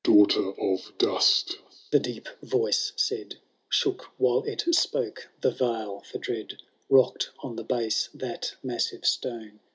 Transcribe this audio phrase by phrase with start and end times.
[0.03, 1.57] ^ Daughter of dtut,'*
[1.91, 3.35] the Deep Voice said,
[3.69, 6.57] —Shook while it spoke the vale for dread,
[6.89, 9.59] Rock*d on the base thai massiye stone.